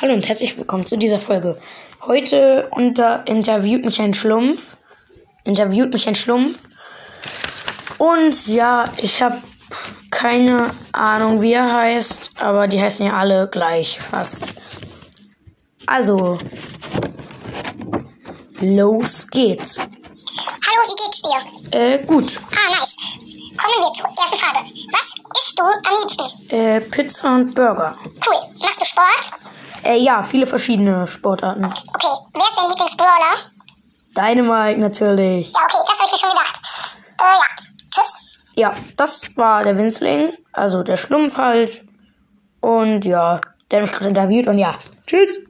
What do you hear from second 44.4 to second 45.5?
und ja, tschüss.